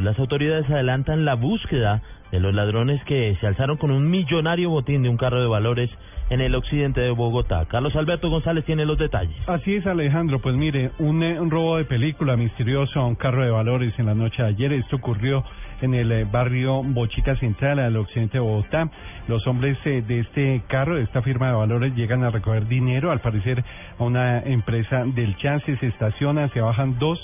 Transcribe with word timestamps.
Las 0.00 0.18
autoridades 0.18 0.68
adelantan 0.70 1.24
la 1.24 1.34
búsqueda 1.34 2.02
de 2.32 2.40
los 2.40 2.54
ladrones 2.54 3.02
que 3.04 3.36
se 3.40 3.46
alzaron 3.46 3.76
con 3.76 3.90
un 3.90 4.08
millonario 4.08 4.70
botín 4.70 5.02
de 5.02 5.08
un 5.08 5.16
carro 5.16 5.40
de 5.40 5.48
valores 5.48 5.90
en 6.30 6.40
el 6.40 6.54
occidente 6.54 7.00
de 7.00 7.10
Bogotá. 7.10 7.66
Carlos 7.66 7.94
Alberto 7.96 8.30
González 8.30 8.64
tiene 8.64 8.86
los 8.86 8.96
detalles. 8.96 9.36
Así 9.48 9.74
es, 9.74 9.86
Alejandro. 9.86 10.38
Pues 10.38 10.54
mire, 10.54 10.92
un, 11.00 11.22
eh, 11.22 11.38
robo 11.48 11.76
de 11.76 11.84
película 11.84 12.36
misterioso 12.36 13.00
a 13.00 13.06
un 13.06 13.16
carro 13.16 13.44
de 13.44 13.50
valores 13.50 13.92
en 13.98 14.06
la 14.06 14.14
noche 14.14 14.42
de 14.42 14.48
ayer. 14.48 14.72
Esto 14.72 14.96
ocurrió 14.96 15.44
en 15.82 15.94
el 15.94 16.12
eh, 16.12 16.24
barrio 16.30 16.82
Bochica 16.84 17.34
Central, 17.36 17.80
al 17.80 17.96
occidente 17.96 18.38
de 18.38 18.44
Bogotá. 18.44 18.88
Los 19.26 19.44
hombres 19.48 19.76
eh, 19.84 20.02
de 20.06 20.20
este 20.20 20.62
carro, 20.68 20.94
de 20.94 21.02
esta 21.02 21.20
firma 21.22 21.48
de 21.48 21.54
valores, 21.54 21.96
llegan 21.96 22.22
a 22.22 22.30
recoger 22.30 22.68
dinero, 22.68 23.10
al 23.10 23.20
parecer 23.20 23.64
a 23.98 24.04
una 24.04 24.38
empresa 24.40 25.04
del 25.04 25.36
chance, 25.36 25.76
se 25.78 25.86
estacionan, 25.88 26.48
se 26.52 26.60
bajan 26.60 26.96
dos 27.00 27.18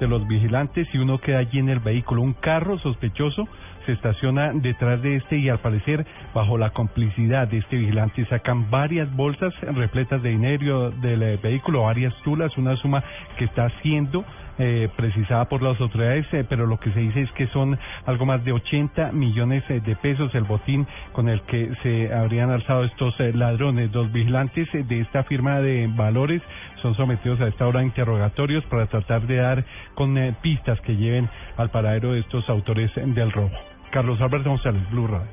de 0.00 0.08
los 0.08 0.26
vigilantes 0.26 0.88
y 0.92 0.98
uno 0.98 1.18
queda 1.18 1.38
allí 1.38 1.58
en 1.58 1.68
el 1.68 1.80
vehículo. 1.80 2.22
Un 2.22 2.34
carro 2.34 2.78
sospechoso 2.78 3.48
se 3.86 3.92
estaciona 3.92 4.52
detrás 4.52 5.02
de 5.02 5.16
este 5.16 5.38
y 5.38 5.48
al 5.48 5.58
parecer 5.58 6.06
bajo 6.34 6.56
la 6.58 6.70
complicidad 6.70 7.48
de 7.48 7.58
este 7.58 7.76
vigilante 7.76 8.24
sacan 8.26 8.70
varias 8.70 9.14
bolsas 9.14 9.52
repletas 9.60 10.22
de 10.22 10.30
dinero 10.30 10.90
del 10.90 11.22
eh, 11.22 11.38
vehículo, 11.42 11.82
varias 11.82 12.14
tulas, 12.22 12.56
una 12.56 12.76
suma 12.76 13.02
que 13.36 13.44
está 13.44 13.68
siendo 13.82 14.24
eh, 14.58 14.88
precisada 14.96 15.46
por 15.48 15.62
las 15.62 15.80
autoridades, 15.80 16.26
eh, 16.32 16.44
pero 16.48 16.66
lo 16.66 16.78
que 16.78 16.92
se 16.92 17.00
dice 17.00 17.22
es 17.22 17.32
que 17.32 17.46
son 17.48 17.78
algo 18.04 18.26
más 18.26 18.44
de 18.44 18.52
80 18.52 19.12
millones 19.12 19.64
eh, 19.70 19.80
de 19.80 19.96
pesos 19.96 20.34
el 20.34 20.44
botín 20.44 20.86
con 21.12 21.28
el 21.28 21.40
que 21.42 21.72
se 21.82 22.12
habrían 22.12 22.50
alzado 22.50 22.84
estos 22.84 23.18
ladrones. 23.34 23.92
Los 23.92 24.12
vigilantes 24.12 24.68
de 24.72 25.00
esta 25.00 25.24
firma 25.24 25.60
de 25.60 25.88
valores 25.88 26.42
son 26.82 26.94
sometidos 26.96 27.40
a 27.40 27.48
esta 27.48 27.66
hora 27.66 27.80
a 27.80 27.84
interrogatorios 27.84 28.64
para 28.64 28.86
tratar 28.86 29.26
de 29.26 29.36
dar 29.36 29.64
con 29.94 30.14
pistas 30.42 30.80
que 30.82 30.96
lleven 30.96 31.28
al 31.56 31.70
paradero 31.70 32.12
de 32.12 32.20
estos 32.20 32.48
autores 32.48 32.90
del 32.94 33.32
robo. 33.32 33.50
Carlos 33.90 34.20
Alberto 34.20 34.50
González, 34.50 34.82
Blue 34.90 35.06
Radio. 35.06 35.32